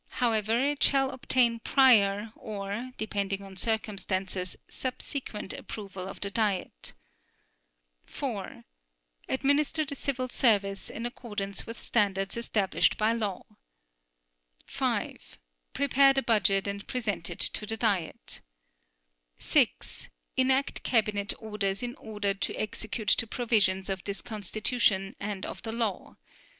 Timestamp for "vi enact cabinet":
19.37-21.31